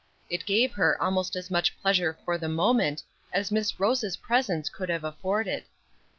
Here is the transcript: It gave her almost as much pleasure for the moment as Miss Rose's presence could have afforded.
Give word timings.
It 0.31 0.47
gave 0.47 0.73
her 0.73 0.99
almost 0.99 1.35
as 1.35 1.51
much 1.51 1.77
pleasure 1.79 2.17
for 2.25 2.35
the 2.39 2.49
moment 2.49 3.03
as 3.31 3.51
Miss 3.51 3.79
Rose's 3.79 4.17
presence 4.17 4.67
could 4.67 4.89
have 4.89 5.03
afforded. 5.03 5.65